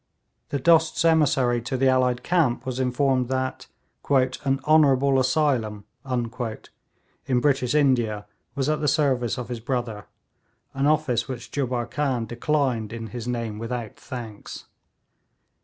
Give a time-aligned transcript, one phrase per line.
[0.49, 3.67] The Dost's emissary to the allied camp was informed that
[4.09, 5.85] 'an honourable asylum'
[7.29, 8.25] in British India
[8.55, 10.07] was at the service of his brother;
[10.73, 14.65] an offer which Jubbar Khan declined in his name without thanks.